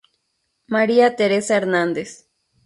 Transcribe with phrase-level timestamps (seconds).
[0.65, 2.27] María Teresa Hernández.